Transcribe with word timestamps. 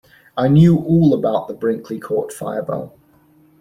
I 0.35 0.47
knew 0.47 0.77
all 0.79 1.13
about 1.13 1.47
the 1.47 1.53
Brinkley 1.53 1.99
Court 1.99 2.33
fire 2.33 2.63
bell. 2.63 2.97